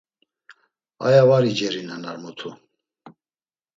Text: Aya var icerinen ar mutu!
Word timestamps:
Aya 1.05 1.23
var 1.29 1.43
icerinen 1.51 2.03
ar 2.09 2.17
mutu! 2.23 2.49